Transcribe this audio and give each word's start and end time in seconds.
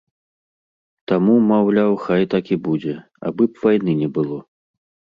Таму, 1.11 1.35
маўляў, 1.51 1.91
хай 2.07 2.21
так 2.33 2.45
і 2.57 2.59
будзе, 2.71 2.99
абы 3.31 3.43
б 3.55 3.67
вайны 3.67 3.91
не 4.05 4.15
было. 4.21 4.37